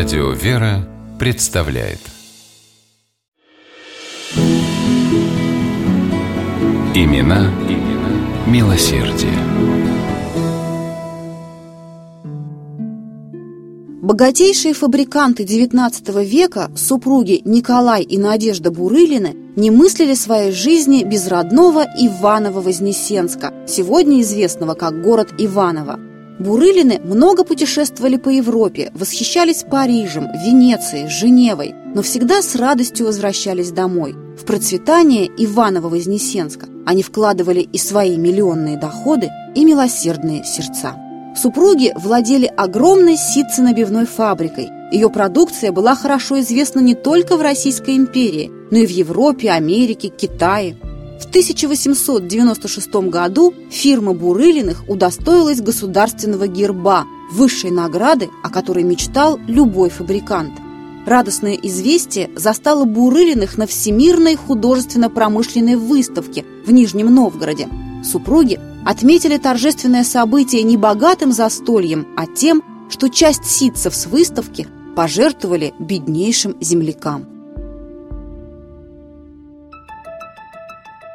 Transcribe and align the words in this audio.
Радио 0.00 0.30
«Вера» 0.30 0.88
представляет 1.18 1.98
Имена, 6.94 7.52
имена 7.68 8.46
милосердие. 8.46 9.36
Богатейшие 14.00 14.72
фабриканты 14.72 15.42
XIX 15.42 16.24
века, 16.24 16.70
супруги 16.74 17.42
Николай 17.44 18.02
и 18.02 18.16
Надежда 18.16 18.70
Бурылины, 18.70 19.36
не 19.54 19.70
мыслили 19.70 20.14
своей 20.14 20.50
жизни 20.50 21.04
без 21.04 21.28
родного 21.28 21.84
Иваново-Вознесенска, 21.84 23.52
сегодня 23.68 24.22
известного 24.22 24.72
как 24.72 25.02
город 25.02 25.34
Иваново. 25.36 26.09
Бурылины 26.40 27.00
много 27.04 27.44
путешествовали 27.44 28.16
по 28.16 28.30
Европе, 28.30 28.90
восхищались 28.94 29.62
Парижем, 29.62 30.26
Венецией, 30.42 31.06
Женевой, 31.06 31.74
но 31.94 32.00
всегда 32.00 32.40
с 32.40 32.56
радостью 32.56 33.04
возвращались 33.04 33.72
домой. 33.72 34.14
В 34.38 34.46
процветание 34.46 35.26
Иваново-Вознесенска 35.26 36.66
они 36.86 37.02
вкладывали 37.02 37.60
и 37.60 37.76
свои 37.76 38.16
миллионные 38.16 38.78
доходы, 38.78 39.28
и 39.54 39.66
милосердные 39.66 40.42
сердца. 40.44 40.96
Супруги 41.36 41.92
владели 41.94 42.46
огромной 42.46 43.18
ситценабивной 43.18 44.06
фабрикой. 44.06 44.70
Ее 44.92 45.10
продукция 45.10 45.72
была 45.72 45.94
хорошо 45.94 46.40
известна 46.40 46.80
не 46.80 46.94
только 46.94 47.36
в 47.36 47.42
Российской 47.42 47.96
империи, 47.96 48.50
но 48.70 48.78
и 48.78 48.86
в 48.86 48.90
Европе, 48.90 49.50
Америке, 49.50 50.08
Китае. 50.08 50.76
В 51.20 51.26
1896 51.26 52.94
году 53.10 53.52
фирма 53.70 54.14
Бурылиных 54.14 54.88
удостоилась 54.88 55.60
государственного 55.60 56.46
герба, 56.48 57.04
высшей 57.30 57.70
награды, 57.70 58.30
о 58.42 58.48
которой 58.48 58.84
мечтал 58.84 59.38
любой 59.46 59.90
фабрикант. 59.90 60.52
Радостное 61.06 61.54
известие 61.54 62.30
застало 62.36 62.84
Бурылиных 62.84 63.58
на 63.58 63.66
Всемирной 63.66 64.36
художественно-промышленной 64.36 65.76
выставке 65.76 66.44
в 66.66 66.72
Нижнем 66.72 67.14
Новгороде. 67.14 67.68
Супруги 68.02 68.58
отметили 68.86 69.36
торжественное 69.36 70.04
событие 70.04 70.62
не 70.62 70.78
богатым 70.78 71.32
застольем, 71.32 72.08
а 72.16 72.26
тем, 72.26 72.62
что 72.88 73.08
часть 73.08 73.44
ситцев 73.44 73.94
с 73.94 74.06
выставки 74.06 74.66
пожертвовали 74.96 75.74
беднейшим 75.78 76.56
землякам. 76.60 77.39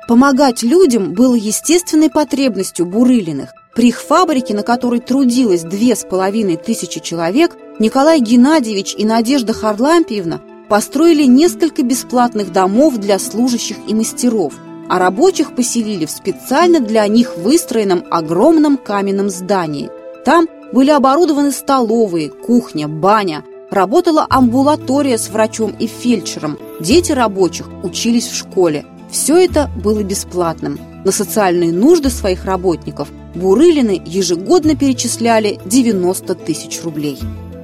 Помогать 0.08 0.62
людям 0.62 1.14
было 1.14 1.34
естественной 1.34 2.12
потребностью 2.12 2.86
Бурылиных. 2.86 3.54
При 3.74 3.90
их 3.90 4.02
фабрике, 4.02 4.54
на 4.54 4.62
которой 4.62 5.00
трудилось 5.00 5.64
две 5.64 5.96
с 5.96 6.06
половиной 6.06 6.58
тысячи 6.58 7.00
человек, 7.00 7.58
Николай 7.80 8.20
Геннадьевич 8.20 8.94
и 8.96 9.04
Надежда 9.04 9.54
Харлампиевна 9.54 10.42
построили 10.70 11.24
несколько 11.24 11.82
бесплатных 11.82 12.52
домов 12.52 12.98
для 12.98 13.18
служащих 13.18 13.78
и 13.88 13.96
мастеров, 13.96 14.54
а 14.90 15.00
рабочих 15.00 15.56
поселили 15.56 16.06
в 16.06 16.12
специально 16.12 16.80
для 16.80 17.08
них 17.08 17.38
выстроенном 17.38 18.06
огромном 18.12 18.78
каменном 18.78 19.32
здании. 19.32 19.90
Там 20.24 20.48
были 20.72 20.92
оборудованы 20.92 21.52
столовые, 21.52 22.30
кухня, 22.30 22.88
баня, 22.88 23.44
работала 23.72 24.28
амбулатория 24.30 25.18
с 25.18 25.30
врачом 25.30 25.76
и 25.80 25.88
фельдшером, 25.88 26.60
дети 26.80 27.12
рабочих 27.12 27.68
учились 27.84 28.28
в 28.28 28.36
школе– 28.36 28.86
все 29.16 29.38
это 29.38 29.72
было 29.82 30.04
бесплатным. 30.04 30.78
На 31.06 31.12
социальные 31.14 31.72
нужды 31.72 32.10
своих 32.10 32.44
работников 32.44 33.08
Бурылины 33.34 34.02
ежегодно 34.06 34.76
перечисляли 34.76 35.58
90 35.64 36.36
тысяч 36.36 36.82
рублей. 36.84 37.18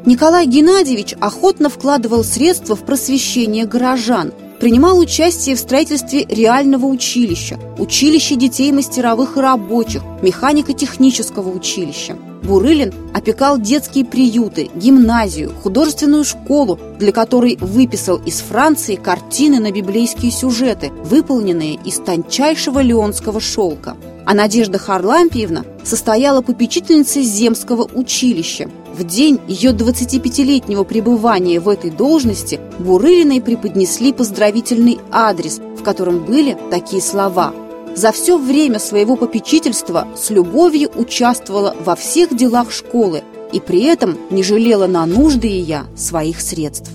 Николай 0.06 0.46
Геннадьевич 0.46 1.14
охотно 1.20 1.70
вкладывал 1.70 2.24
средства 2.24 2.78
в 2.78 2.86
просвещение 2.86 3.66
горожан, 3.66 4.32
принимал 4.62 5.00
участие 5.00 5.56
в 5.56 5.60
строительстве 5.60 6.24
реального 6.30 6.86
училища, 6.86 7.60
училища 7.80 8.36
детей 8.36 8.72
мастеровых 8.72 9.36
и 9.36 9.40
рабочих, 9.40 10.04
механико-технического 10.22 11.50
училища. 11.50 12.16
Бурылин 12.44 12.94
опекал 13.12 13.58
детские 13.60 14.06
приюты, 14.06 14.70
гимназию, 14.76 15.52
художественную 15.64 16.24
школу, 16.24 16.80
для 17.00 17.12
которой 17.12 17.58
выписал 17.60 18.18
из 18.18 18.42
Франции 18.42 18.96
картины 18.98 19.60
на 19.60 19.72
библейские 19.72 20.32
сюжеты, 20.32 20.92
выполненные 21.06 21.80
из 21.84 21.98
тончайшего 21.98 22.82
леонского 22.82 23.40
шелка. 23.42 23.98
А 24.28 24.36
Надежда 24.36 24.78
Харлампиевна 24.78 25.66
состояла 25.84 26.42
попечительницей 26.42 27.24
земского 27.24 27.90
училища. 27.96 28.70
В 28.94 29.04
день 29.04 29.40
ее 29.48 29.72
25-летнего 29.72 30.84
пребывания 30.84 31.60
в 31.60 31.70
этой 31.70 31.92
должности 31.92 32.60
Бурылиной 32.80 33.42
преподнесли 33.42 34.12
поздравительный 34.14 35.00
адрес, 35.12 35.60
в 35.78 35.84
котором 35.84 36.26
были 36.26 36.58
такие 36.70 37.02
слова– 37.02 37.54
за 37.96 38.12
все 38.12 38.38
время 38.38 38.80
своего 38.80 39.16
попечительства 39.16 40.08
с 40.16 40.30
любовью 40.30 40.90
участвовала 40.96 41.76
во 41.84 41.96
всех 41.96 42.36
делах 42.36 42.72
школы 42.72 43.24
и 43.52 43.60
при 43.60 43.84
этом 43.84 44.18
не 44.30 44.44
жалела 44.44 44.88
на 44.88 45.06
нужды 45.06 45.48
ее 45.48 45.84
своих 45.96 46.40
средств. 46.40 46.90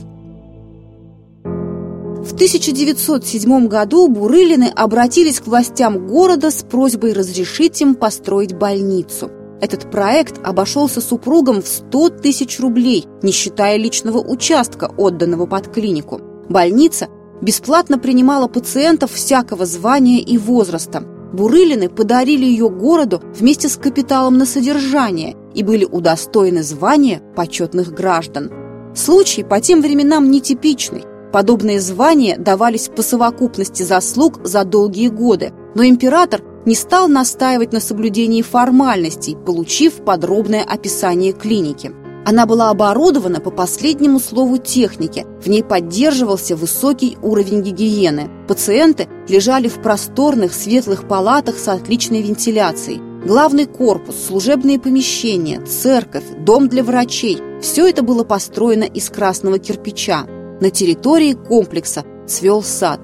В 1.45 2.33
1907 2.33 3.69
году 3.69 4.09
Бурылины 4.09 4.73
обратились 4.75 5.39
к 5.39 5.47
властям 5.47 6.07
города 6.07 6.51
с 6.51 6.63
просьбой 6.65 7.13
разрешить 7.13 7.81
им 7.83 7.95
построить 7.95 8.55
больницу. 8.55 9.31
Этот 9.61 9.91
проект 9.91 10.39
обошелся 10.47 11.01
супругам 11.01 11.63
в 11.63 11.69
100 11.69 12.11
тысяч 12.11 12.61
рублей, 12.61 13.07
не 13.23 13.33
считая 13.33 13.77
личного 13.77 14.19
участка, 14.19 14.93
отданного 14.97 15.47
под 15.47 15.73
клинику. 15.73 16.21
Больница 16.49 17.09
бесплатно 17.41 17.99
принимала 17.99 18.49
пациентов 18.49 19.13
всякого 19.13 19.65
звания 19.65 20.21
и 20.21 20.37
возраста. 20.37 21.03
Бурылины 21.33 21.89
подарили 21.89 22.45
ее 22.45 22.69
городу 22.69 23.21
вместе 23.35 23.69
с 23.69 23.77
капиталом 23.77 24.39
на 24.39 24.47
содержание 24.47 25.37
и 25.55 25.63
были 25.63 25.85
удостоены 25.85 26.63
звания 26.63 27.21
почетных 27.35 27.93
граждан. 27.93 28.51
Случай 28.95 29.43
по 29.43 29.61
тем 29.61 29.83
временам 29.83 30.31
нетипичный. 30.31 31.05
Подобные 31.33 31.81
звания 31.81 32.39
давались 32.39 32.89
по 32.89 33.03
совокупности 33.03 33.83
заслуг 33.83 34.47
за 34.47 34.65
долгие 34.65 35.09
годы, 35.09 35.53
но 35.75 35.85
император 35.85 36.43
не 36.67 36.75
стал 36.75 37.09
настаивать 37.09 37.73
на 37.73 37.81
соблюдении 37.81 38.43
формальностей, 38.43 39.37
получив 39.37 40.05
подробное 40.05 40.65
описание 40.65 41.33
клиники. 41.33 41.93
Она 42.27 42.45
была 42.45 42.71
оборудована 42.71 43.41
по 43.41 43.53
последнему 43.53 44.19
слову 44.19 44.59
техники. 44.59 45.25
В 45.41 45.47
ней 45.47 45.63
поддерживался 45.63 46.57
высокий 46.57 47.17
уровень 47.23 47.63
гигиены. 47.63 48.29
Пациенты 48.49 49.09
лежали 49.29 49.69
в 49.69 49.81
просторных 49.81 50.53
светлых 50.53 51.07
палатах 51.07 51.57
с 51.57 51.69
отличной 51.69 52.23
вентиляцией. 52.23 53.01
Главный 53.25 53.67
корпус, 53.67 54.17
служебные 54.27 54.81
помещения, 54.81 55.65
церковь, 55.65 56.25
дом 56.41 56.69
для 56.69 56.83
врачей– 56.83 57.39
все 57.63 57.89
это 57.89 58.03
было 58.03 58.25
построено 58.25 58.85
из 58.85 59.09
красного 59.09 59.61
кирпича. 59.61 60.27
На 60.61 60.71
территории 60.71 61.35
комплекса 61.35 62.05
цвел 62.27 62.61
сад. 62.63 63.01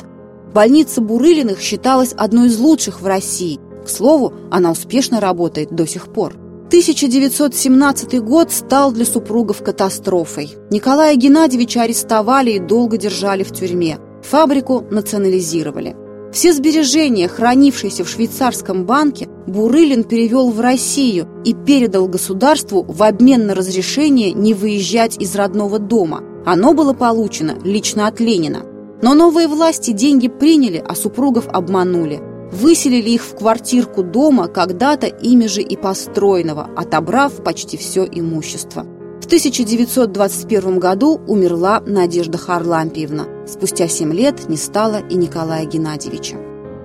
Больница 0.52 1.00
Бурылиных 1.00 1.60
считалась 1.60 2.12
одной 2.12 2.48
из 2.48 2.58
лучших 2.58 3.00
в 3.00 3.06
России. 3.06 3.58
К 3.84 3.88
слову, 3.88 4.34
она 4.50 4.70
успешно 4.70 5.18
работает 5.18 5.74
до 5.74 5.86
сих 5.86 6.12
пор. 6.12 6.34
1917 6.66 8.20
год 8.22 8.52
стал 8.52 8.92
для 8.92 9.04
супругов 9.04 9.62
катастрофой. 9.62 10.50
Николая 10.70 11.16
Геннадьевича 11.16 11.82
арестовали 11.82 12.52
и 12.52 12.58
долго 12.58 12.96
держали 12.96 13.42
в 13.42 13.52
тюрьме. 13.52 13.98
Фабрику 14.22 14.84
национализировали. 14.90 15.96
Все 16.32 16.52
сбережения, 16.54 17.28
хранившиеся 17.28 18.04
в 18.04 18.08
швейцарском 18.08 18.86
банке, 18.86 19.28
Бурылин 19.46 20.04
перевел 20.04 20.50
в 20.50 20.60
Россию 20.60 21.28
и 21.44 21.52
передал 21.52 22.08
государству 22.08 22.84
в 22.88 23.02
обмен 23.02 23.46
на 23.46 23.54
разрешение 23.54 24.32
не 24.32 24.54
выезжать 24.54 25.18
из 25.18 25.34
родного 25.34 25.78
дома. 25.78 26.22
Оно 26.46 26.72
было 26.72 26.94
получено 26.94 27.58
лично 27.64 28.06
от 28.06 28.18
Ленина. 28.20 28.71
Но 29.02 29.14
новые 29.14 29.48
власти 29.48 29.90
деньги 29.90 30.28
приняли, 30.28 30.82
а 30.86 30.94
супругов 30.94 31.48
обманули– 31.48 32.20
выселили 32.52 33.10
их 33.10 33.22
в 33.22 33.34
квартирку 33.34 34.02
дома, 34.02 34.46
когда-то 34.46 35.06
ими 35.06 35.46
же 35.46 35.62
и 35.62 35.76
построенного, 35.76 36.70
отобрав 36.76 37.42
почти 37.42 37.76
все 37.76 38.04
имущество. 38.04 38.86
В 39.20 39.26
1921 39.26 40.78
году 40.78 41.20
умерла 41.26 41.80
Надежда 41.86 42.38
Харлампиевна. 42.38 43.24
Спустя 43.46 43.88
7 43.88 44.12
лет 44.12 44.48
не 44.48 44.56
стало 44.56 45.00
и 45.08 45.14
Николая 45.14 45.64
Геннадьевича. 45.64 46.36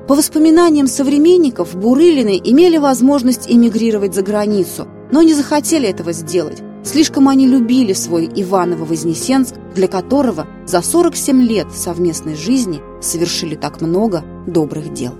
По 0.07 0.15
воспоминаниям 0.15 0.87
современников, 0.87 1.75
Бурылины 1.75 2.39
имели 2.41 2.77
возможность 2.77 3.51
эмигрировать 3.51 4.15
за 4.15 4.21
границу, 4.21 4.87
но 5.11 5.21
не 5.21 5.33
захотели 5.33 5.89
этого 5.89 6.13
сделать. 6.13 6.63
Слишком 6.87 7.27
они 7.27 7.47
любили 7.47 7.91
свой 7.91 8.29
Иваново-Вознесенск, 8.33 9.55
для 9.75 9.89
которого 9.89 10.47
за 10.65 10.81
47 10.81 11.41
лет 11.41 11.67
совместной 11.73 12.35
жизни 12.35 12.81
совершили 13.01 13.55
так 13.55 13.81
много 13.81 14.23
добрых 14.47 14.93
дел. 14.93 15.11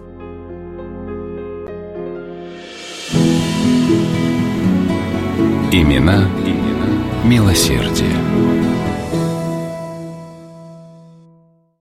Имена, 5.74 6.30
имена 6.46 6.88
милосердие. 7.25 8.56